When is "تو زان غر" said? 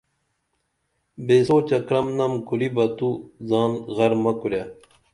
2.97-4.11